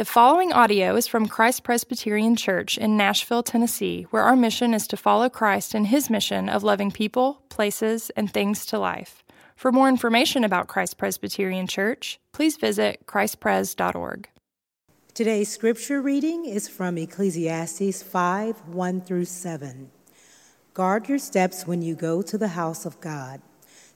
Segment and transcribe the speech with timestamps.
[0.00, 4.86] The following audio is from Christ Presbyterian Church in Nashville, Tennessee, where our mission is
[4.86, 9.22] to follow Christ in his mission of loving people, places, and things to life.
[9.56, 14.30] For more information about Christ Presbyterian Church, please visit christpres.org.
[15.12, 19.90] Today's scripture reading is from Ecclesiastes 5 1 through 7.
[20.72, 23.42] Guard your steps when you go to the house of God.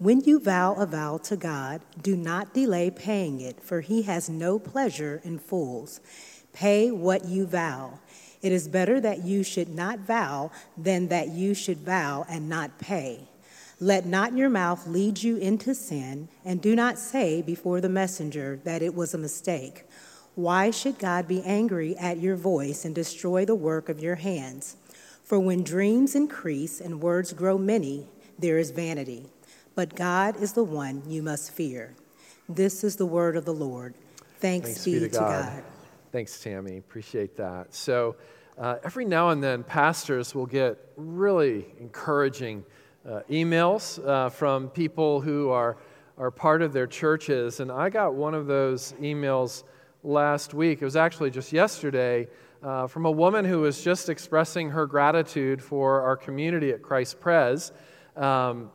[0.00, 4.30] When you vow a vow to God, do not delay paying it, for he has
[4.30, 6.00] no pleasure in fools.
[6.54, 7.98] Pay what you vow.
[8.40, 12.78] It is better that you should not vow than that you should vow and not
[12.78, 13.28] pay.
[13.78, 18.58] Let not your mouth lead you into sin, and do not say before the messenger
[18.64, 19.84] that it was a mistake.
[20.34, 24.78] Why should God be angry at your voice and destroy the work of your hands?
[25.24, 28.06] For when dreams increase and words grow many,
[28.38, 29.26] there is vanity.
[29.80, 31.94] But God is the one you must fear.
[32.50, 33.94] This is the word of the Lord.
[34.38, 35.54] Thanks, Thanks be, be, to, God.
[35.54, 35.64] God.
[36.12, 36.76] Thanks, Tammy.
[36.76, 37.74] Appreciate that.
[37.74, 38.16] So,
[38.58, 42.62] uh, every now and then, pastors will get really encouraging
[43.08, 45.78] uh, emails uh, from people who are,
[46.18, 47.60] are part of their churches.
[47.60, 49.64] And I got one of those emails
[50.04, 50.82] last week.
[50.82, 52.28] It was actually just yesterday
[52.62, 57.18] uh, from a woman who was just expressing her gratitude for our community at Christ
[57.18, 57.72] Pres,
[58.14, 58.70] um,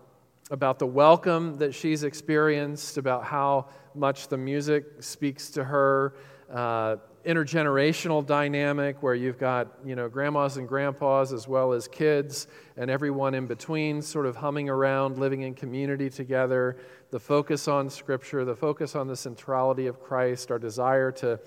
[0.52, 6.16] about the welcome that she's experienced, about how much the music speaks to her.
[6.52, 12.46] Uh, intergenerational dynamic where you've got you know grandmas and grandpas as well as kids
[12.78, 16.78] and everyone in between sort of humming around living in community together
[17.10, 21.40] the focus on scripture the focus on the centrality of christ our desire to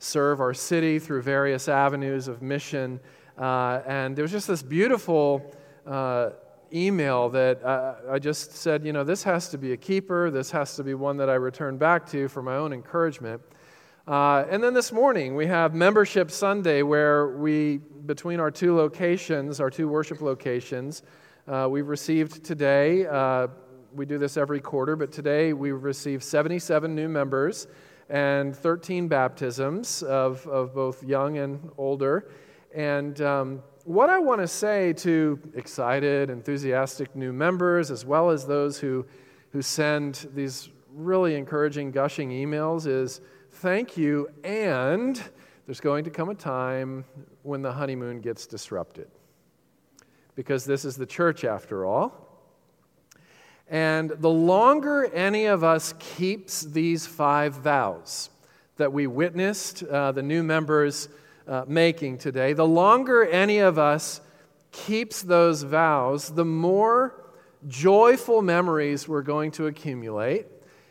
[0.00, 2.98] serve our city through various avenues of mission.
[3.38, 5.54] Uh, and there was just this beautiful
[5.86, 6.30] uh,
[6.72, 10.30] email that I, I just said, you know, this has to be a keeper.
[10.30, 13.42] This has to be one that I return back to for my own encouragement.
[14.06, 19.60] Uh, and then this morning, we have Membership Sunday, where we, between our two locations,
[19.60, 21.02] our two worship locations,
[21.46, 23.48] uh, we've received today, uh,
[23.92, 27.66] we do this every quarter, but today we've received 77 new members
[28.08, 32.30] and 13 baptisms of, of both young and older.
[32.74, 38.46] And um, what I want to say to excited, enthusiastic new members, as well as
[38.46, 39.06] those who,
[39.52, 43.20] who send these really encouraging, gushing emails, is
[43.52, 45.22] thank you, and
[45.66, 47.04] there's going to come a time
[47.42, 49.08] when the honeymoon gets disrupted.
[50.34, 52.28] Because this is the church, after all.
[53.68, 58.30] And the longer any of us keeps these five vows
[58.76, 61.08] that we witnessed uh, the new members
[61.50, 64.20] uh, making today, the longer any of us
[64.70, 67.24] keeps those vows, the more
[67.66, 70.46] joyful memories we're going to accumulate,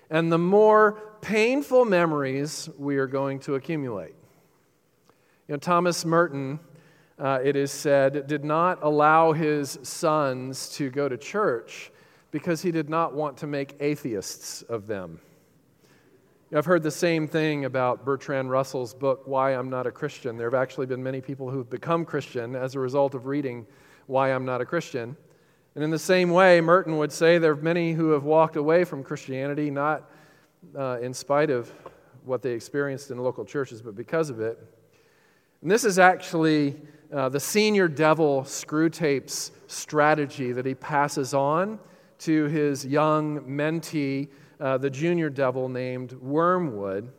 [0.09, 4.13] and the more painful memories we are going to accumulate.
[5.47, 6.59] You know, Thomas Merton,
[7.17, 11.89] uh, it is said, did not allow his sons to go to church
[12.31, 15.21] because he did not want to make atheists of them.
[16.51, 20.35] I've heard the same thing about Bertrand Russell's book, Why I'm Not a Christian.
[20.35, 23.67] There have actually been many people who've become Christian as a result of reading
[24.07, 25.15] Why I'm Not a Christian.
[25.75, 28.83] And in the same way, Merton would say there are many who have walked away
[28.83, 30.09] from Christianity, not
[30.75, 31.71] uh, in spite of
[32.25, 34.57] what they experienced in local churches, but because of it.
[35.61, 36.81] And this is actually
[37.13, 41.77] uh, the senior devil Screwtape's strategy that he passes on
[42.19, 47.11] to his young mentee, uh, the junior devil named Wormwood.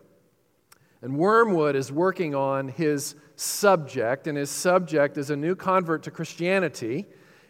[1.02, 6.10] And Wormwood is working on his subject, and his subject is a new convert to
[6.10, 7.06] Christianity.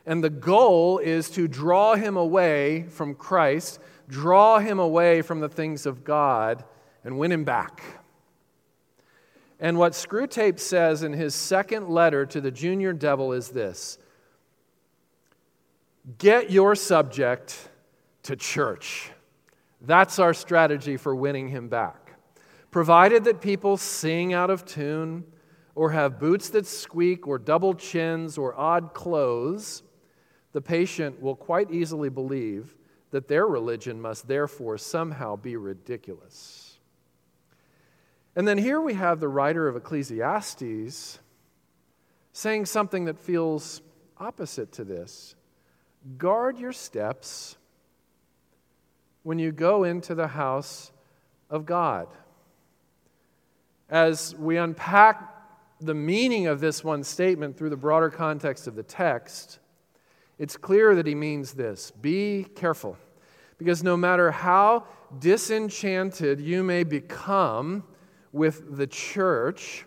[0.07, 5.49] And the goal is to draw him away from Christ, draw him away from the
[5.49, 6.65] things of God,
[7.05, 7.83] and win him back.
[9.59, 13.99] And what Screwtape says in his second letter to the junior devil is this
[16.19, 17.69] Get your subject
[18.23, 19.11] to church.
[19.81, 22.15] That's our strategy for winning him back.
[22.71, 25.25] Provided that people sing out of tune,
[25.75, 29.83] or have boots that squeak, or double chins, or odd clothes,
[30.53, 32.77] the patient will quite easily believe
[33.11, 36.79] that their religion must therefore somehow be ridiculous.
[38.37, 41.19] And then here we have the writer of Ecclesiastes
[42.33, 43.83] saying something that feels
[44.19, 45.35] opposite to this.
[46.17, 47.57] Guard your steps
[49.23, 50.93] when you go into the house
[51.49, 52.09] of God.
[53.89, 55.27] As we unpack
[55.81, 59.59] the meaning of this one statement through the broader context of the text,
[60.39, 62.97] it's clear that he means this be careful.
[63.59, 64.87] Because no matter how
[65.19, 67.85] disenchanted you may become
[68.33, 69.85] with the church,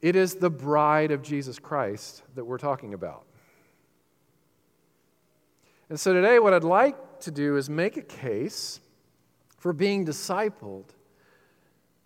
[0.00, 3.24] it is the bride of Jesus Christ that we're talking about.
[5.88, 6.96] And so today, what I'd like
[7.26, 8.80] to do is make a case
[9.58, 10.84] for being discipled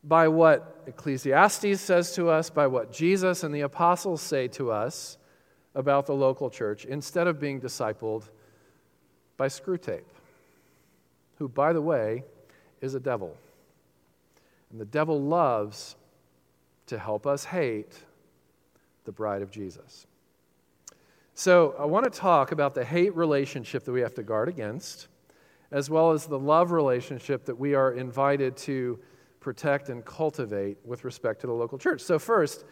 [0.03, 5.19] by what Ecclesiastes says to us, by what Jesus and the apostles say to us
[5.75, 8.25] about the local church, instead of being discipled
[9.37, 10.03] by Screwtape,
[11.39, 12.25] who, by the way,
[12.81, 13.37] is a devil.
[14.71, 15.97] And the devil loves
[16.87, 17.99] to help us hate
[19.05, 20.07] the bride of Jesus.
[21.43, 25.09] So, I want to talk about the hate relationship that we have to guard against,
[25.71, 28.99] as well as the love relationship that we are invited to
[29.41, 32.03] protect and cultivate with respect to the local church.
[32.03, 32.67] So, first,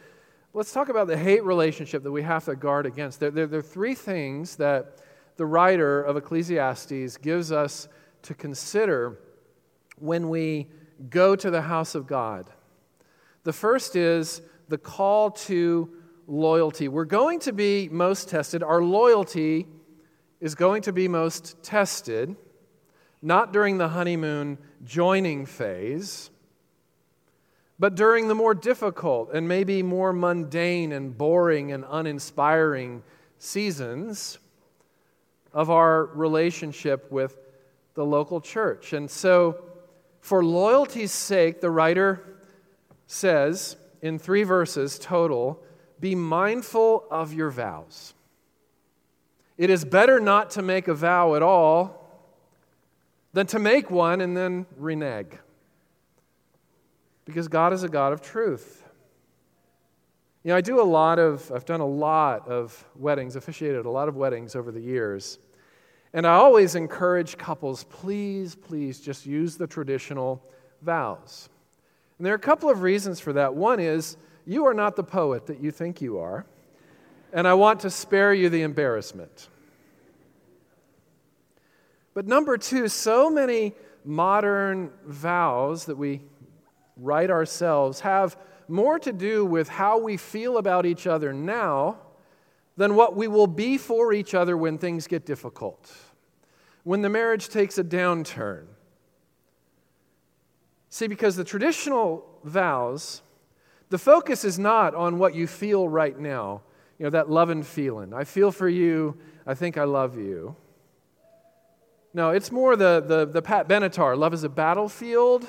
[0.53, 3.19] let's talk about the hate relationship that we have to guard against.
[3.19, 4.99] There, there, there, are three things that
[5.37, 7.87] the writer of Ecclesiastes gives us
[8.21, 9.17] to consider
[9.97, 10.67] when we
[11.09, 12.51] go to the house of God.
[13.45, 15.89] The first is the call to
[16.29, 16.87] loyalty.
[16.87, 18.63] We're going to be most tested.
[18.63, 19.67] Our loyalty
[20.39, 22.35] is going to be most tested,
[23.21, 26.29] not during the honeymoon joining phase
[27.79, 33.01] but during the more difficult and maybe more mundane and boring and uninspiring
[33.37, 34.37] seasons
[35.53, 37.37] of our relationship with
[37.93, 38.91] the local church.
[38.91, 39.63] And so,
[40.19, 42.21] for loyalty's sake, the writer
[43.07, 45.63] says in three verses total
[45.99, 48.13] be mindful of your vows.
[49.57, 51.99] It is better not to make a vow at all
[53.33, 55.33] than to make one and then renege
[57.25, 58.83] because God is a God of truth.
[60.43, 63.89] You know, I do a lot of, I've done a lot of weddings, officiated a
[63.89, 65.37] lot of weddings over the years.
[66.13, 70.41] And I always encourage couples, please, please just use the traditional
[70.81, 71.49] vows.
[72.17, 73.53] And there are a couple of reasons for that.
[73.53, 74.17] One is,
[74.49, 76.43] you are not the poet that you think you are,
[77.31, 79.47] and I want to spare you the embarrassment.
[82.15, 86.23] But number two, so many modern vows that we
[86.97, 88.37] write ourselves have
[88.67, 91.99] more to do with how we feel about each other now
[92.75, 95.93] than what we will be for each other when things get difficult,
[96.83, 98.65] when the marriage takes a downturn.
[100.89, 103.21] See, because the traditional vows,
[103.89, 106.61] the focus is not on what you feel right now,
[106.97, 108.13] you know, that love and feeling.
[108.13, 110.55] I feel for you, I think I love you.
[112.13, 115.47] No, it's more the, the, the Pat Benatar love is a battlefield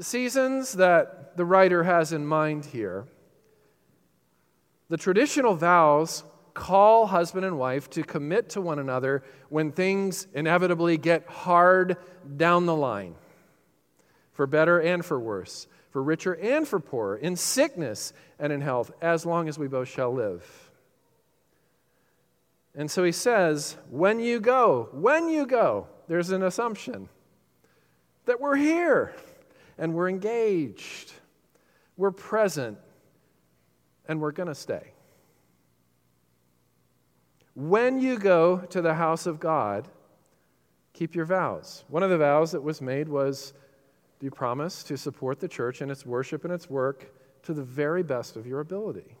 [0.00, 3.06] seasons that the writer has in mind here.
[4.88, 6.24] The traditional vows
[6.54, 11.96] call husband and wife to commit to one another when things inevitably get hard
[12.36, 13.14] down the line,
[14.32, 18.90] for better and for worse, for richer and for poorer, in sickness and in health,
[19.00, 20.70] as long as we both shall live.
[22.74, 27.08] And so he says, when you go, when you go, there's an assumption
[28.26, 29.14] that we're here
[29.78, 31.12] and we're engaged,
[31.96, 32.78] we're present,
[34.06, 34.92] and we're going to stay.
[37.54, 39.88] When you go to the house of God,
[40.92, 41.84] keep your vows.
[41.88, 43.52] One of the vows that was made was
[44.18, 47.12] do you promise to support the church in its worship and its work
[47.44, 49.16] to the very best of your ability?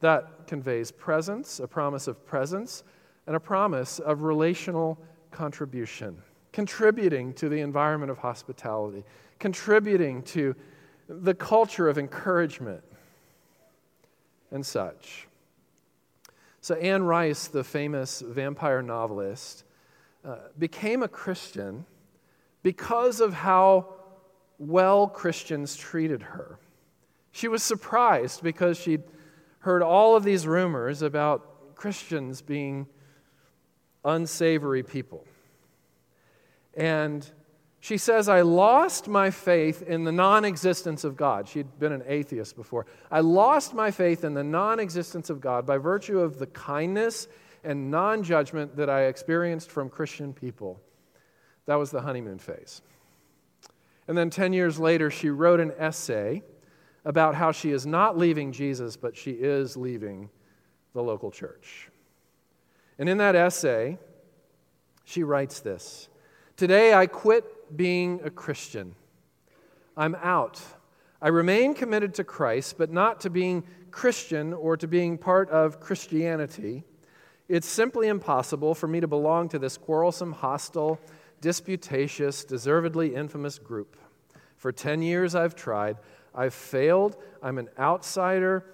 [0.00, 2.82] That conveys presence, a promise of presence,
[3.26, 4.98] and a promise of relational
[5.30, 6.20] contribution,
[6.52, 9.04] contributing to the environment of hospitality,
[9.38, 10.54] contributing to
[11.08, 12.82] the culture of encouragement
[14.50, 15.28] and such.
[16.60, 19.64] So, Anne Rice, the famous vampire novelist,
[20.24, 21.86] uh, became a Christian
[22.62, 23.94] because of how
[24.58, 26.58] well Christians treated her.
[27.30, 29.04] She was surprised because she'd
[29.60, 32.86] heard all of these rumors about Christians being
[34.04, 35.24] unsavory people.
[36.74, 37.28] And
[37.80, 41.48] she says, I lost my faith in the non existence of God.
[41.48, 42.86] She'd been an atheist before.
[43.10, 47.28] I lost my faith in the non existence of God by virtue of the kindness
[47.62, 50.80] and non judgment that I experienced from Christian people.
[51.68, 52.80] That was the honeymoon phase.
[54.08, 56.42] And then 10 years later, she wrote an essay
[57.04, 60.30] about how she is not leaving Jesus, but she is leaving
[60.94, 61.90] the local church.
[62.98, 63.98] And in that essay,
[65.04, 66.08] she writes this
[66.56, 68.94] Today I quit being a Christian.
[69.94, 70.62] I'm out.
[71.20, 75.80] I remain committed to Christ, but not to being Christian or to being part of
[75.80, 76.84] Christianity.
[77.46, 80.98] It's simply impossible for me to belong to this quarrelsome, hostile,
[81.40, 83.96] disputatious, deservedly infamous group.
[84.56, 85.96] For 10 years I've tried.
[86.34, 87.16] I've failed.
[87.42, 88.64] I'm an outsider.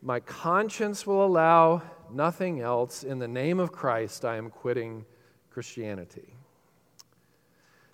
[0.00, 3.04] My conscience will allow nothing else.
[3.04, 5.04] In the name of Christ, I am quitting
[5.50, 6.34] Christianity.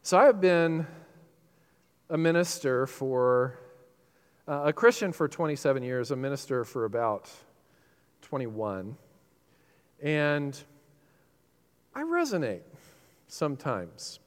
[0.02, 0.87] So I have been
[2.08, 3.58] a minister for,
[4.47, 7.30] uh, a Christian for 27 years, a minister for about
[8.23, 8.97] 21.
[10.00, 10.58] And
[11.94, 12.62] I resonate
[13.28, 14.20] sometimes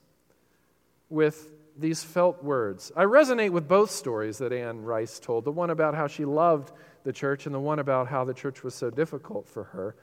[1.10, 2.92] with these felt words.
[2.96, 6.72] I resonate with both stories that Anne Rice told the one about how she loved
[7.04, 9.94] the church and the one about how the church was so difficult for her.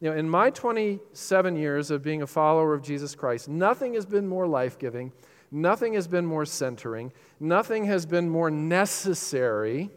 [0.00, 4.04] You know, in my 27 years of being a follower of Jesus Christ, nothing has
[4.04, 5.12] been more life giving,
[5.50, 9.90] nothing has been more centering, nothing has been more necessary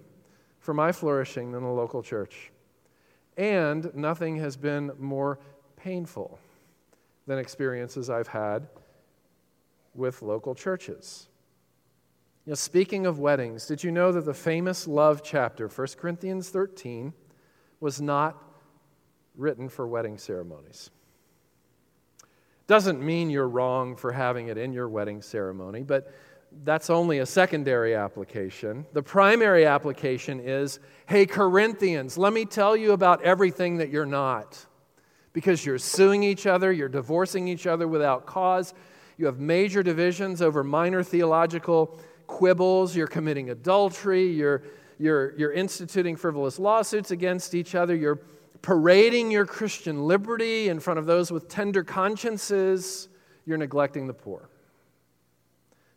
[0.59, 2.51] for my flourishing than the local church.
[3.35, 5.39] And nothing has been more
[5.75, 6.39] painful
[7.27, 8.67] than experiences I've had
[9.93, 11.27] with local churches.
[12.45, 16.49] You know, speaking of weddings, did you know that the famous love chapter, 1 Corinthians
[16.49, 17.13] 13,
[17.81, 18.41] was not
[19.35, 20.89] written for wedding ceremonies?
[22.67, 26.13] Doesn't mean you're wrong for having it in your wedding ceremony, but
[26.63, 28.85] that's only a secondary application.
[28.93, 34.65] The primary application is hey, Corinthians, let me tell you about everything that you're not.
[35.37, 38.73] Because you're suing each other, you're divorcing each other without cause,
[39.19, 42.95] you have major divisions over minor theological quibbles.
[42.95, 44.25] You're committing adultery.
[44.25, 44.63] You're,
[44.97, 47.95] you're, you're instituting frivolous lawsuits against each other.
[47.95, 48.19] You're
[48.63, 53.07] parading your Christian liberty in front of those with tender consciences.
[53.45, 54.49] You're neglecting the poor.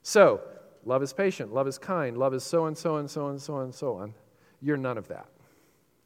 [0.02, 0.42] So,
[0.84, 3.60] love is patient, love is kind, love is so and so and so and so
[3.60, 4.12] and so on.
[4.60, 5.28] You're none of that.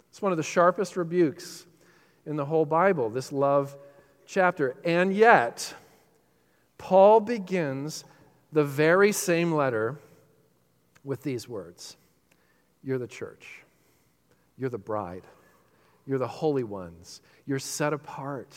[0.09, 1.67] It's one of the sharpest rebukes
[2.27, 3.77] in the whole Bible, this love
[4.27, 4.77] chapter.
[4.85, 5.75] And yet,
[6.79, 8.05] Paul begins
[8.53, 9.99] the very same letter
[11.03, 11.97] with these words.
[12.83, 13.47] You're the church,
[14.59, 15.25] you're the bride,
[16.07, 18.55] you're the holy ones, you're set apart,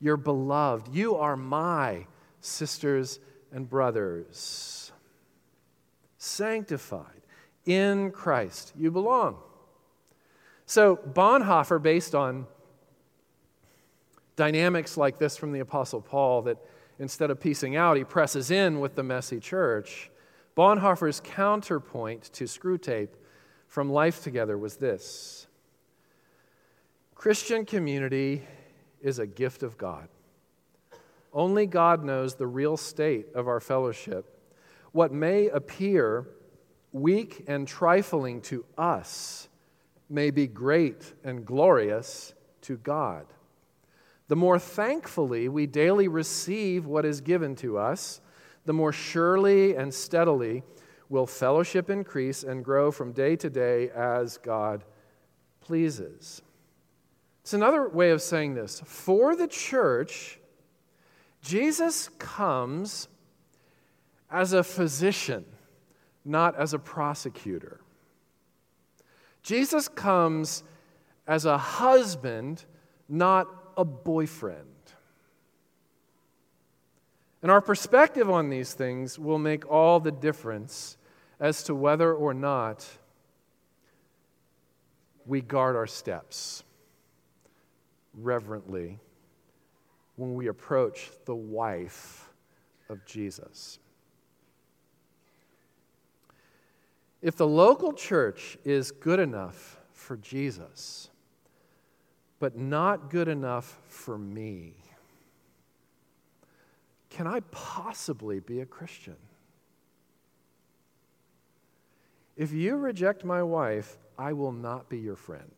[0.00, 2.06] you're beloved, you are my
[2.40, 3.20] sisters
[3.52, 4.92] and brothers,
[6.18, 7.22] sanctified
[7.66, 8.72] in Christ.
[8.76, 9.36] You belong.
[10.66, 12.46] So, Bonhoeffer, based on
[14.36, 16.58] dynamics like this from the Apostle Paul, that
[16.98, 20.10] instead of piecing out, he presses in with the messy church.
[20.56, 23.10] Bonhoeffer's counterpoint to Screwtape
[23.66, 25.46] from Life Together was this
[27.14, 28.42] Christian community
[29.00, 30.08] is a gift of God.
[31.32, 34.38] Only God knows the real state of our fellowship.
[34.92, 36.28] What may appear
[36.92, 39.48] weak and trifling to us
[40.08, 43.26] may be great and glorious to God
[44.28, 48.20] the more thankfully we daily receive what is given to us,
[48.64, 50.62] the more surely and steadily
[51.08, 54.84] will fellowship increase and grow from day to day as God
[55.60, 56.42] pleases.
[57.42, 58.80] It's another way of saying this.
[58.86, 60.38] For the church,
[61.42, 63.08] Jesus comes
[64.30, 65.44] as a physician,
[66.24, 67.80] not as a prosecutor.
[69.42, 70.64] Jesus comes
[71.26, 72.64] as a husband,
[73.10, 74.68] not a boyfriend.
[77.42, 80.96] And our perspective on these things will make all the difference
[81.38, 82.88] as to whether or not
[85.26, 86.62] we guard our steps
[88.14, 88.98] reverently
[90.16, 92.30] when we approach the wife
[92.88, 93.78] of Jesus.
[97.20, 101.10] If the local church is good enough for Jesus,
[102.44, 104.74] but not good enough for me.
[107.08, 109.16] Can I possibly be a Christian?
[112.36, 115.54] If you reject my wife, I will not be your friend.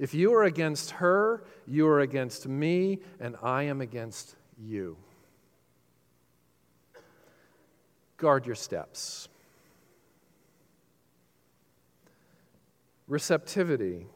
[0.00, 4.96] If you are against her, you are against me, and I am against you.
[8.16, 9.28] Guard your steps.
[13.06, 14.08] Receptivity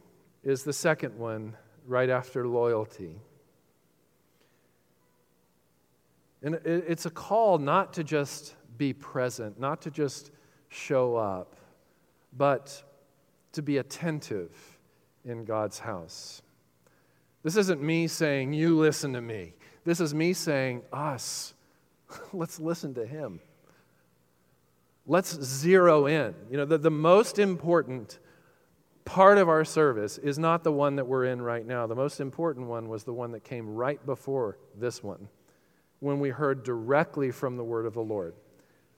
[0.42, 1.56] is the second one
[1.87, 3.20] right after loyalty.
[6.42, 10.30] And it's a call not to just be present, not to just
[10.68, 11.56] show up,
[12.37, 12.82] but
[13.52, 14.78] to be attentive
[15.25, 16.40] in God's house.
[17.42, 19.54] This isn't me saying, You listen to me.
[19.85, 21.54] This is me saying, Us,
[22.32, 23.40] let's listen to Him.
[25.06, 26.35] Let's zero in.
[26.50, 28.18] You know, the, the most important
[29.10, 31.84] part of our service is not the one that we're in right now.
[31.84, 35.26] The most important one was the one that came right before this one,
[35.98, 38.34] when we heard directly from the word of the Lord,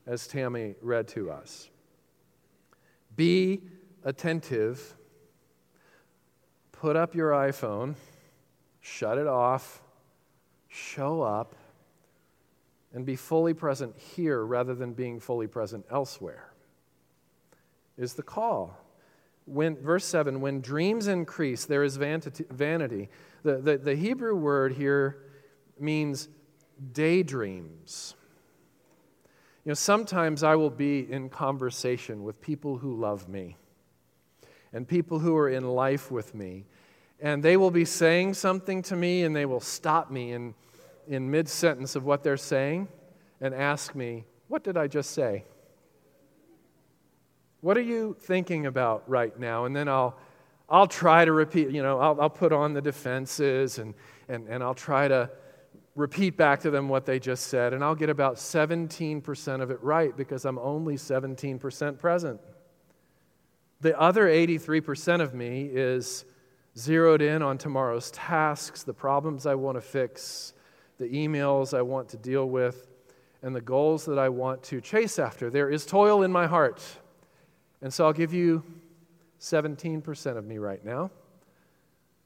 [0.06, 1.70] as Tammy read to us.
[3.16, 3.62] Be
[4.04, 4.94] attentive.
[6.72, 7.94] Put up your iPhone,
[8.82, 9.82] shut it off,
[10.68, 11.54] show up,
[12.92, 16.52] and be fully present here rather than being fully present elsewhere,
[17.96, 18.78] is the call.
[19.44, 23.08] When, verse 7 when dreams increase, there is vanity.
[23.42, 25.18] The, the, the Hebrew word here
[25.78, 26.28] means
[26.92, 28.14] daydreams.
[29.64, 33.56] You know, sometimes I will be in conversation with people who love me
[34.72, 36.64] and people who are in life with me,
[37.20, 40.54] and they will be saying something to me and they will stop me in,
[41.06, 42.88] in mid sentence of what they're saying
[43.40, 45.44] and ask me, What did I just say?
[47.62, 49.66] What are you thinking about right now?
[49.66, 50.18] And then I'll,
[50.68, 53.94] I'll try to repeat, you know, I'll, I'll put on the defenses and,
[54.28, 55.30] and, and I'll try to
[55.94, 59.80] repeat back to them what they just said, and I'll get about 17% of it
[59.80, 62.40] right because I'm only 17% present.
[63.80, 66.24] The other 83% of me is
[66.76, 70.54] zeroed in on tomorrow's tasks, the problems I want to fix,
[70.98, 72.88] the emails I want to deal with,
[73.42, 75.48] and the goals that I want to chase after.
[75.48, 76.82] There is toil in my heart.
[77.82, 78.62] And so I'll give you
[79.40, 81.10] 17% of me right now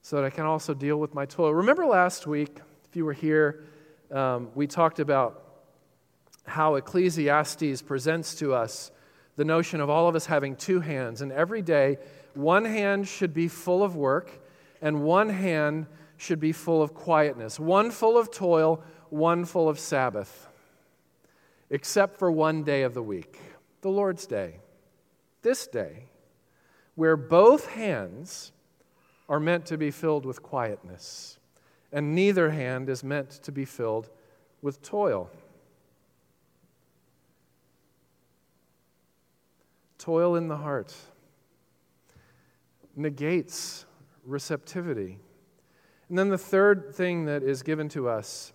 [0.02, 1.52] so that I can also deal with my toil.
[1.52, 3.64] Remember last week, if you were here,
[4.12, 5.42] um, we talked about
[6.46, 8.92] how Ecclesiastes presents to us
[9.34, 11.98] the notion of all of us having two hands, and every day,
[12.34, 14.40] one hand should be full of work,
[14.80, 15.86] and one hand
[16.16, 17.60] should be full of quietness.
[17.60, 20.48] One full of toil, one full of Sabbath,
[21.68, 23.38] except for one day of the week,
[23.82, 24.60] the Lord's Day,
[25.46, 26.08] this day,
[26.96, 28.50] where both hands
[29.28, 31.38] are meant to be filled with quietness
[31.92, 34.10] and neither hand is meant to be filled
[34.60, 35.30] with toil.
[39.98, 40.92] Toil in the heart
[42.96, 43.86] negates
[44.24, 45.20] receptivity.
[46.08, 48.52] And then the third thing that is given to us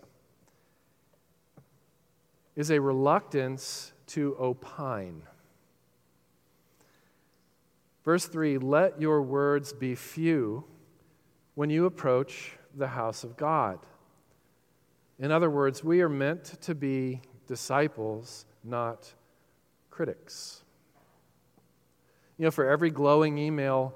[2.54, 5.22] is a reluctance to opine.
[8.04, 10.64] Verse 3 Let your words be few
[11.54, 13.78] when you approach the house of God.
[15.18, 19.12] In other words, we are meant to be disciples, not
[19.90, 20.64] critics.
[22.38, 23.94] You know, for every glowing email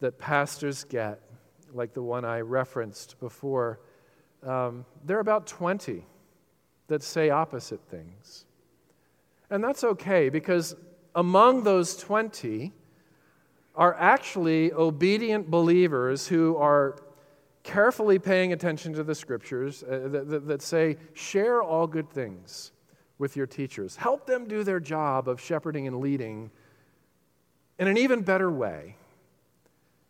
[0.00, 1.20] that pastors get,
[1.72, 3.80] like the one I referenced before,
[4.42, 6.04] um, there are about 20
[6.88, 8.44] that say opposite things.
[9.50, 10.74] And that's okay because
[11.14, 12.72] among those 20
[13.76, 16.96] are actually obedient believers who are
[17.62, 22.72] carefully paying attention to the scriptures uh, that, that, that say, share all good things
[23.18, 23.96] with your teachers.
[23.96, 26.50] Help them do their job of shepherding and leading
[27.78, 28.96] in an even better way.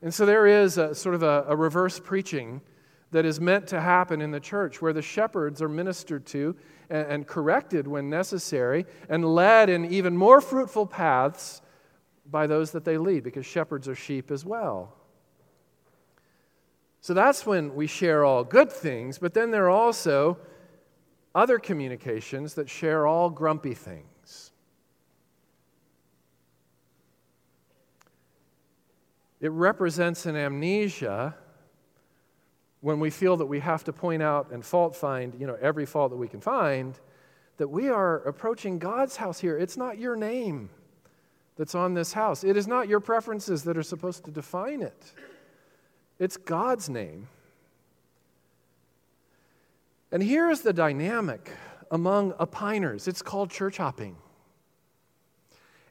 [0.02, 2.60] And so there is a, sort of a, a reverse preaching
[3.10, 6.54] that is meant to happen in the church where the shepherds are ministered to
[6.90, 11.62] and, and corrected when necessary and led in even more fruitful paths
[12.30, 14.94] by those that they lead because shepherds are sheep as well.
[17.00, 20.38] So that's when we share all good things, but then there are also
[21.34, 24.50] other communications that share all grumpy things.
[29.40, 31.36] It represents an amnesia
[32.80, 35.86] when we feel that we have to point out and fault find, you know, every
[35.86, 36.98] fault that we can find,
[37.58, 39.58] that we are approaching God's house here.
[39.58, 40.70] It's not your name
[41.56, 42.44] that's on this house.
[42.44, 45.12] It is not your preferences that are supposed to define it.
[46.18, 47.28] It's God's name.
[50.12, 51.50] And here is the dynamic
[51.90, 54.16] among opiners it's called church hopping.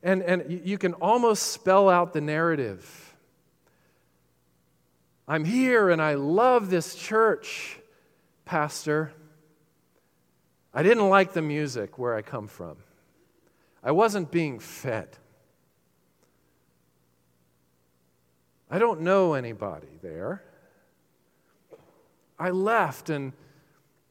[0.04, 3.15] And, and you can almost spell out the narrative.
[5.28, 7.80] I'm here and I love this church,
[8.45, 9.12] Pastor.
[10.73, 12.78] I didn't like the music where I come from.
[13.84, 15.17] I wasn't being fed.
[18.69, 20.43] I don't know anybody there.
[22.38, 23.34] I left, and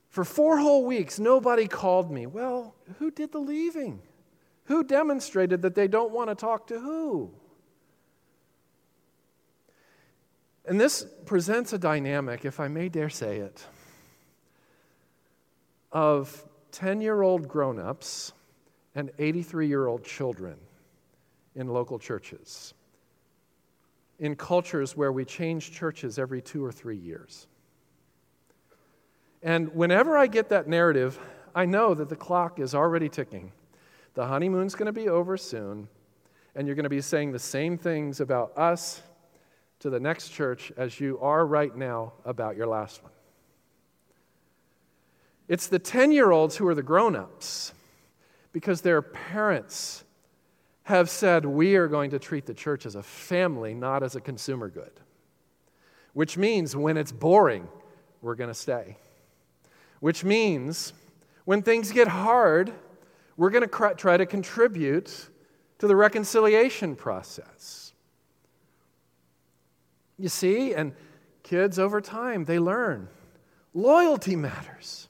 [0.09, 2.27] for four whole weeks, nobody called me.
[2.27, 4.01] Well, who did the leaving?
[4.67, 7.31] Who demonstrated that they don't want to talk to who?
[10.67, 13.67] And this presents a dynamic, if I may dare say it,
[15.93, 18.33] of 10 year old grown ups
[18.95, 20.57] and 83 year old children
[21.55, 22.73] in local churches,
[24.19, 27.47] in cultures where we change churches every two or three years.
[29.43, 31.19] And whenever I get that narrative,
[31.55, 33.53] I know that the clock is already ticking.
[34.15, 35.89] The honeymoon's going to be over soon,
[36.55, 39.03] and you're going to be saying the same things about us
[39.81, 43.13] to the next church as you are right now about your last one.
[45.47, 47.73] It's the 10 year olds who are the grown ups
[48.53, 50.05] because their parents
[50.85, 54.21] have said, We are going to treat the church as a family, not as a
[54.21, 54.93] consumer good.
[56.13, 57.69] Which means when it's boring,
[58.23, 58.97] we're going to stay.
[60.01, 60.93] Which means
[61.45, 62.73] when things get hard,
[63.37, 65.29] we're going to try to contribute
[65.79, 67.93] to the reconciliation process.
[70.19, 70.93] You see, and
[71.43, 73.09] kids over time, they learn
[73.73, 75.09] loyalty matters,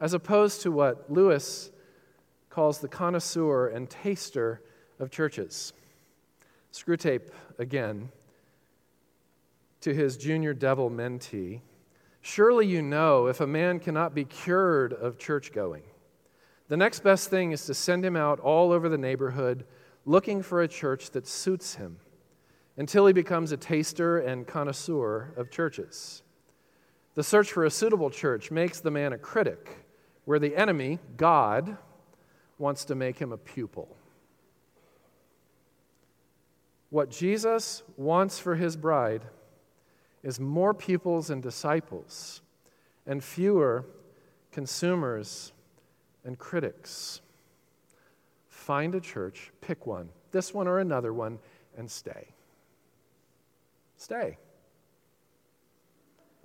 [0.00, 1.70] as opposed to what Lewis
[2.58, 4.60] calls the connoisseur and taster
[4.98, 5.72] of churches.
[6.72, 8.08] Screwtape again
[9.80, 11.60] to his junior devil mentee
[12.20, 15.84] Surely you know if a man cannot be cured of church going,
[16.66, 19.64] the next best thing is to send him out all over the neighborhood
[20.04, 21.98] looking for a church that suits him
[22.76, 26.24] until he becomes a taster and connoisseur of churches.
[27.14, 29.86] The search for a suitable church makes the man a critic,
[30.24, 31.78] where the enemy, God,
[32.58, 33.96] wants to make him a pupil.
[36.90, 39.22] What Jesus wants for his bride
[40.22, 42.40] is more pupils and disciples
[43.06, 43.84] and fewer
[44.52, 45.52] consumers
[46.24, 47.20] and critics.
[48.48, 51.38] Find a church, pick one, this one or another one,
[51.76, 52.28] and stay.
[53.96, 54.36] Stay.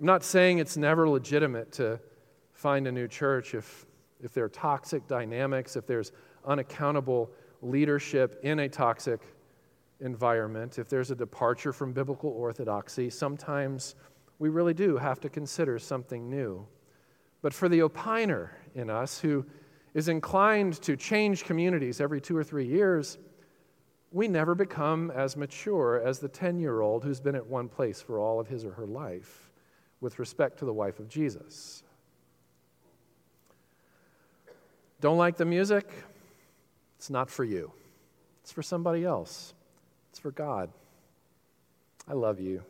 [0.00, 2.00] I'm not saying it's never legitimate to
[2.52, 3.86] find a new church if,
[4.24, 6.12] if there are toxic dynamics, if there's
[6.44, 7.30] unaccountable
[7.62, 9.20] leadership in a toxic
[10.00, 13.94] environment, if there's a departure from biblical orthodoxy, sometimes
[14.38, 16.66] we really do have to consider something new.
[17.42, 19.46] But for the opiner in us who
[19.94, 23.18] is inclined to change communities every two or three years,
[24.10, 28.00] we never become as mature as the 10 year old who's been at one place
[28.00, 29.50] for all of his or her life
[30.00, 31.83] with respect to the wife of Jesus.
[35.04, 35.86] Don't like the music?
[36.96, 37.70] It's not for you,
[38.40, 39.52] it's for somebody else,
[40.08, 40.70] it's for God.
[42.08, 42.62] I love you.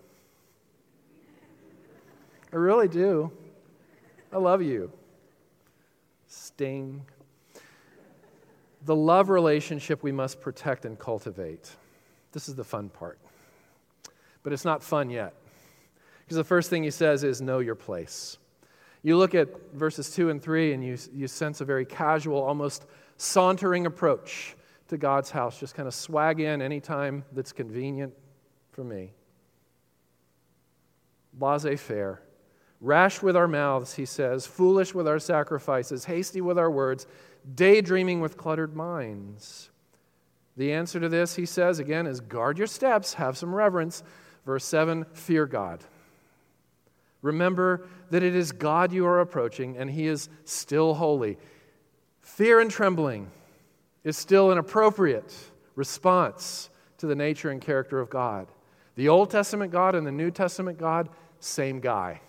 [2.52, 3.30] I really do.
[4.32, 4.90] I love you.
[6.26, 7.02] Sting
[8.84, 11.70] the love relationship we must protect and cultivate.
[12.32, 13.20] This is the fun part.
[14.42, 15.34] But it's not fun yet.
[16.24, 18.38] Because the first thing he says is, know your place.
[19.04, 22.86] You look at verses 2 and 3, and you, you sense a very casual, almost
[23.18, 24.56] sauntering approach
[24.88, 25.60] to God's house.
[25.60, 28.14] Just kind of swag in anytime that's convenient
[28.72, 29.12] for me.
[31.38, 32.22] Laissez faire.
[32.80, 37.06] Rash with our mouths, he says, foolish with our sacrifices, hasty with our words,
[37.54, 39.70] daydreaming with cluttered minds.
[40.56, 44.02] The answer to this, he says again, is guard your steps, have some reverence.
[44.46, 45.84] Verse 7 fear God.
[47.24, 51.38] Remember that it is God you are approaching, and he is still holy.
[52.20, 53.30] Fear and trembling
[54.04, 55.34] is still an appropriate
[55.74, 58.48] response to the nature and character of God.
[58.96, 61.08] The Old Testament God and the New Testament God,
[61.40, 62.20] same guy.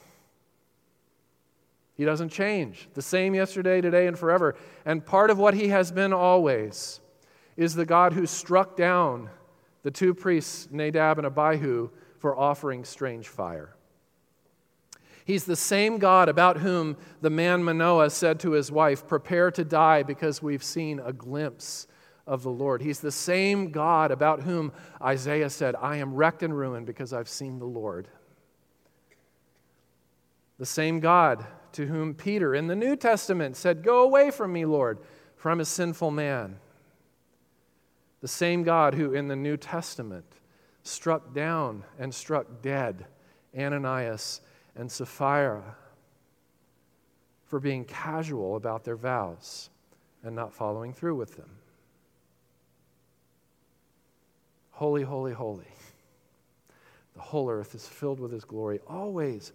[1.96, 2.88] He doesn't change.
[2.94, 4.56] The same yesterday, today, and forever.
[4.86, 7.02] And part of what he has been always
[7.58, 9.30] is the God who struck down
[9.84, 13.75] the two priests, Nadab and Abihu, for offering strange fire.
[15.26, 19.66] He's the same God about whom the man Manoah said to his wife, Prepare to
[19.66, 21.88] die because we've seen a glimpse
[22.28, 22.84] of the Lord.
[22.84, 27.28] He's the same God about whom Isaiah said, I am wrecked and ruined because I've
[27.28, 28.08] seen the Lord.
[30.60, 34.64] The same God to whom Peter in the New Testament said, Go away from me,
[34.66, 35.00] Lord,
[35.36, 36.60] for I'm a sinful man.
[38.22, 40.26] The same God who in the New Testament
[40.84, 43.08] struck down and struck dead
[43.58, 44.42] Ananias
[44.76, 45.76] and Sapphira
[47.46, 49.70] for being casual about their vows
[50.24, 51.50] and not following through with them.
[54.72, 55.68] Holy, holy, holy.
[57.14, 59.54] The whole earth is filled with his glory always.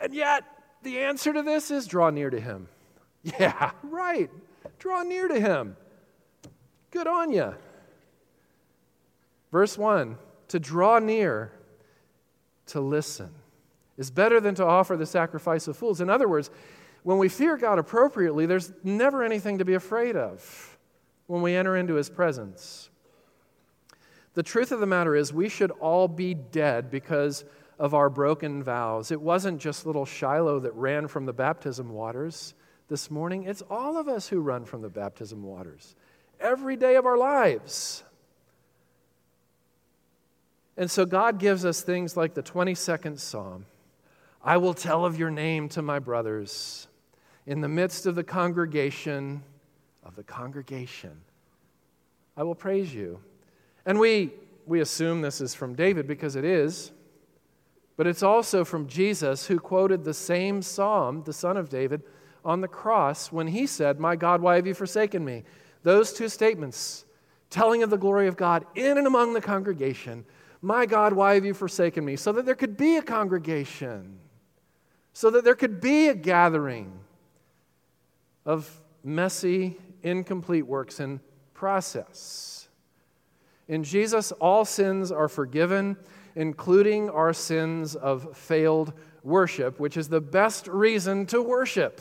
[0.00, 0.44] And yet,
[0.82, 2.68] the answer to this is draw near to him.
[3.38, 4.30] Yeah, right.
[4.78, 5.76] Draw near to him.
[6.90, 7.54] Good on you.
[9.52, 10.16] Verse 1
[10.48, 11.52] To draw near
[12.68, 13.28] to listen
[14.00, 16.00] is better than to offer the sacrifice of fools.
[16.00, 16.50] In other words,
[17.02, 20.78] when we fear God appropriately, there's never anything to be afraid of
[21.26, 22.88] when we enter into his presence.
[24.32, 27.44] The truth of the matter is, we should all be dead because
[27.78, 29.10] of our broken vows.
[29.10, 32.54] It wasn't just little Shiloh that ran from the baptism waters
[32.88, 35.94] this morning, it's all of us who run from the baptism waters
[36.40, 38.02] every day of our lives.
[40.76, 43.66] And so God gives us things like the 22nd Psalm
[44.42, 46.88] I will tell of your name to my brothers.
[47.46, 49.42] In the midst of the congregation,
[50.02, 51.20] of the congregation,
[52.36, 53.20] I will praise you.
[53.84, 54.32] And we,
[54.66, 56.92] we assume this is from David because it is,
[57.96, 62.02] but it's also from Jesus who quoted the same psalm, the son of David,
[62.44, 65.44] on the cross when he said, My God, why have you forsaken me?
[65.82, 67.04] Those two statements,
[67.50, 70.24] telling of the glory of God in and among the congregation,
[70.62, 72.16] My God, why have you forsaken me?
[72.16, 74.18] So that there could be a congregation,
[75.12, 76.92] so that there could be a gathering
[78.46, 81.20] of messy, incomplete works in
[81.54, 82.68] process.
[83.68, 85.96] In Jesus, all sins are forgiven,
[86.34, 88.92] including our sins of failed
[89.22, 92.00] worship, which is the best reason to worship.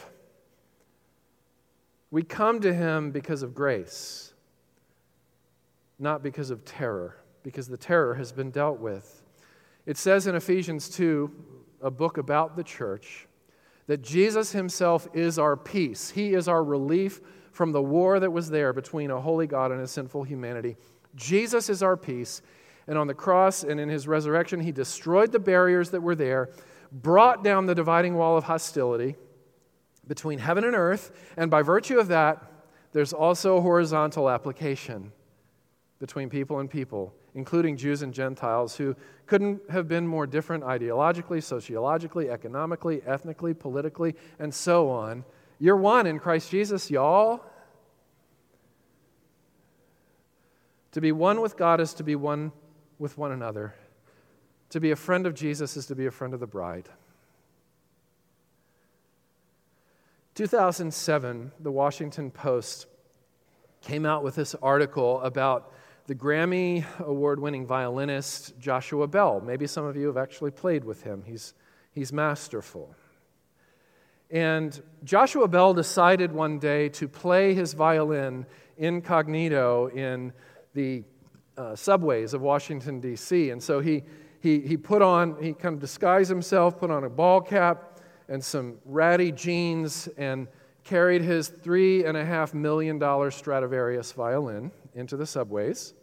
[2.11, 4.33] We come to him because of grace,
[5.99, 9.23] not because of terror, because the terror has been dealt with.
[9.85, 11.31] It says in Ephesians 2,
[11.81, 13.27] a book about the church,
[13.87, 16.11] that Jesus himself is our peace.
[16.11, 19.81] He is our relief from the war that was there between a holy God and
[19.81, 20.77] a sinful humanity.
[21.15, 22.41] Jesus is our peace.
[22.87, 26.49] And on the cross and in his resurrection, he destroyed the barriers that were there,
[26.91, 29.15] brought down the dividing wall of hostility
[30.07, 32.43] between heaven and earth, and by virtue of that,
[32.91, 35.11] there's also a horizontal application
[35.99, 41.41] between people and people, including Jews and Gentiles, who couldn't have been more different ideologically,
[41.41, 45.23] sociologically, economically, ethnically, politically, and so on.
[45.57, 47.41] You're one in Christ Jesus, y'all.
[50.91, 52.51] To be one with God is to be one
[52.97, 53.73] with one another.
[54.71, 56.89] To be a friend of Jesus is to be a friend of the bride.
[60.35, 62.87] 2007, the Washington Post
[63.79, 65.71] came out with this article about
[66.09, 69.43] the Grammy award winning violinist Joshua Bell.
[69.45, 71.53] Maybe some of you have actually played with him, he's,
[71.91, 72.95] he's masterful.
[74.31, 78.47] And Joshua Bell decided one day to play his violin
[78.79, 80.33] incognito in
[80.73, 81.03] the
[81.55, 83.51] uh, subways of Washington, D.C.
[83.51, 84.01] And so he,
[84.41, 88.43] he, he put on, he kind of disguised himself, put on a ball cap, and
[88.43, 90.47] some ratty jeans and
[90.83, 95.93] carried his three and a half million dollar Stradivarius violin into the subways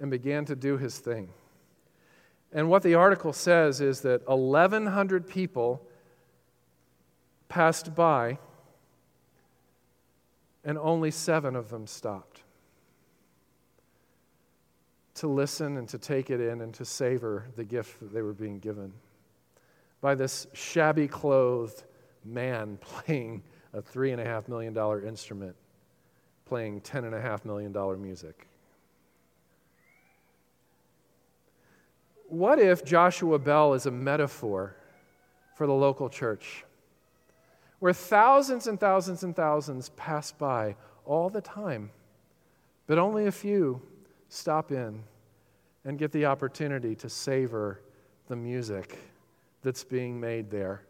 [0.00, 1.28] and began to do his thing.
[2.52, 5.86] And what the article says is that 1,100 people
[7.48, 8.38] passed by
[10.64, 12.42] and only seven of them stopped
[15.14, 18.32] to listen and to take it in and to savor the gift that they were
[18.32, 18.92] being given
[20.00, 21.82] by this shabby clothed
[22.24, 25.54] man playing a $3.5 million instrument,
[26.46, 28.46] playing $10.5 million music.
[32.30, 34.76] What if Joshua Bell is a metaphor
[35.56, 36.64] for the local church,
[37.80, 41.90] where thousands and thousands and thousands pass by all the time,
[42.86, 43.82] but only a few
[44.28, 45.02] stop in
[45.84, 47.80] and get the opportunity to savor
[48.28, 48.96] the music
[49.64, 50.82] that's being made there.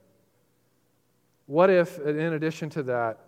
[1.46, 3.18] What if, in addition to that,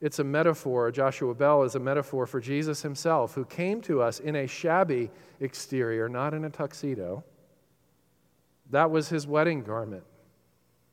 [0.00, 4.20] it's a metaphor, Joshua Bell is a metaphor for Jesus himself, who came to us
[4.20, 7.22] in a shabby exterior, not in a tuxedo.
[8.70, 10.04] That was his wedding garment,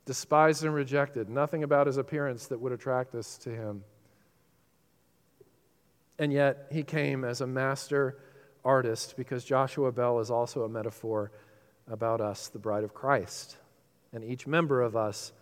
[0.05, 3.83] despised and rejected, nothing about his appearance that would attract us to him.
[6.17, 8.17] And yet, he came as a master
[8.63, 11.31] artist because Joshua Bell is also a metaphor
[11.89, 13.57] about us, the bride of Christ
[14.15, 15.33] and each member of us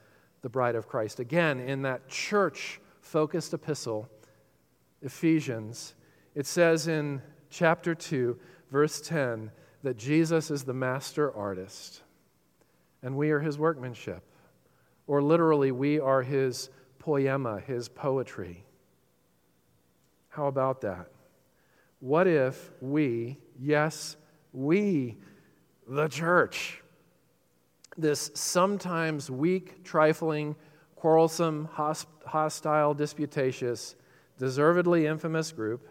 [0.41, 1.19] the bride of Christ.
[1.19, 4.09] Again, in that church focused epistle,
[5.01, 5.95] Ephesians,
[6.35, 8.37] it says in chapter 2,
[8.69, 9.51] verse 10,
[9.83, 12.02] that Jesus is the master artist
[13.03, 14.23] and we are his workmanship.
[15.05, 18.63] Or literally, we are his poema, his poetry.
[20.29, 21.09] How about that?
[21.99, 24.15] What if we, yes,
[24.53, 25.17] we,
[25.87, 26.81] the church,
[27.97, 30.55] this sometimes weak, trifling,
[30.95, 33.95] quarrelsome, hostile, disputatious,
[34.39, 35.87] deservedly infamous group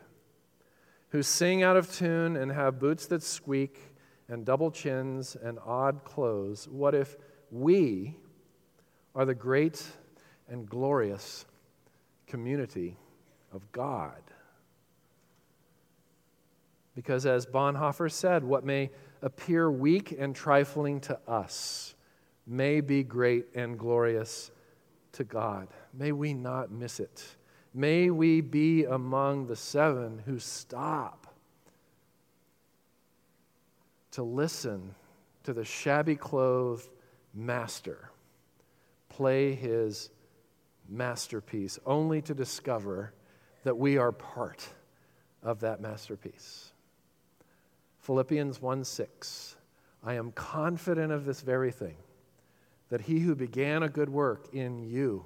[1.10, 3.91] who sing out of tune and have boots that squeak
[4.32, 6.66] and double chins and odd clothes?
[6.66, 7.16] What if
[7.50, 8.16] we
[9.14, 9.84] are the great
[10.48, 11.44] and glorious
[12.26, 12.96] community
[13.52, 14.22] of God?
[16.94, 18.90] Because as Bonhoeffer said, what may
[19.20, 21.94] appear weak and trifling to us
[22.46, 24.50] may be great and glorious
[25.12, 25.68] to God.
[25.92, 27.22] May we not miss it.
[27.74, 31.21] May we be among the seven who stop
[34.12, 34.94] to listen
[35.44, 36.88] to the shabby clothed
[37.34, 38.10] master
[39.12, 40.10] play his
[40.88, 43.12] masterpiece, only to discover
[43.64, 44.66] that we are part
[45.42, 46.72] of that masterpiece.
[48.00, 49.56] Philippians 1 6.
[50.04, 51.96] I am confident of this very thing,
[52.88, 55.24] that he who began a good work in you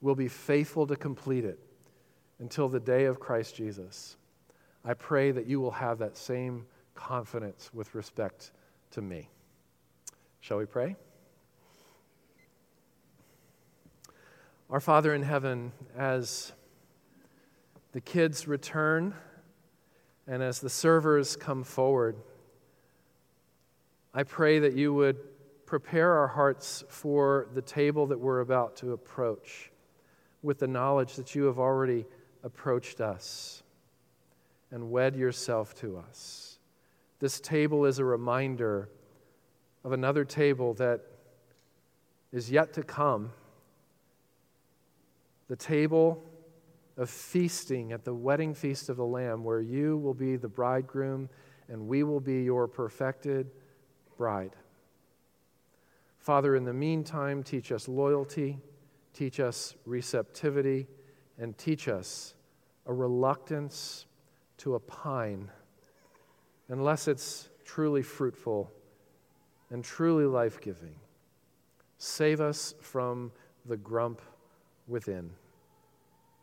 [0.00, 1.58] will be faithful to complete it
[2.38, 4.16] until the day of Christ Jesus.
[4.84, 6.66] I pray that you will have that same
[6.98, 8.50] confidence with respect
[8.90, 9.30] to me.
[10.40, 10.96] Shall we pray?
[14.68, 16.52] Our Father in heaven, as
[17.92, 19.14] the kids return
[20.26, 22.16] and as the servers come forward,
[24.12, 25.18] I pray that you would
[25.66, 29.70] prepare our hearts for the table that we're about to approach
[30.42, 32.06] with the knowledge that you have already
[32.42, 33.62] approached us
[34.72, 36.47] and wed yourself to us.
[37.20, 38.88] This table is a reminder
[39.84, 41.00] of another table that
[42.32, 43.32] is yet to come
[45.48, 46.22] the table
[46.96, 51.28] of feasting at the wedding feast of the Lamb, where you will be the bridegroom
[51.68, 53.50] and we will be your perfected
[54.16, 54.56] bride.
[56.18, 58.58] Father, in the meantime, teach us loyalty,
[59.14, 60.86] teach us receptivity,
[61.38, 62.34] and teach us
[62.86, 64.06] a reluctance
[64.58, 65.50] to a pine
[66.68, 68.70] unless it's truly fruitful
[69.70, 70.94] and truly life giving.
[71.98, 73.32] Save us from
[73.66, 74.20] the grump
[74.86, 75.30] within.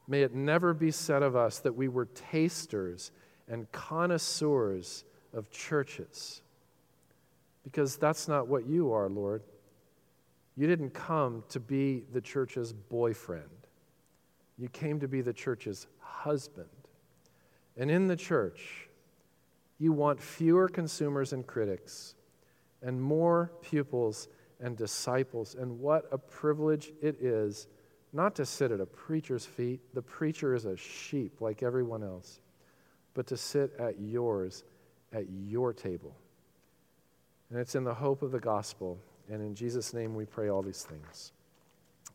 [0.08, 3.12] May it never be said of us that we were tasters
[3.48, 6.42] and connoisseurs of churches,
[7.64, 9.42] because that's not what you are, Lord.
[10.56, 13.50] You didn't come to be the church's boyfriend,
[14.58, 16.68] you came to be the church's husband.
[17.78, 18.85] And in the church,
[19.80, 22.16] you want fewer consumers and critics
[22.82, 24.28] and more pupils
[24.60, 25.56] and disciples.
[25.56, 27.68] And what a privilege it is
[28.14, 29.82] not to sit at a preacher's feet.
[29.94, 32.40] The preacher is a sheep like everyone else,
[33.14, 34.64] but to sit at yours,
[35.12, 36.16] at your table.
[37.50, 38.98] And it's in the hope of the gospel.
[39.30, 41.34] And in Jesus' name we pray all these things.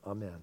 [0.07, 0.39] Amen.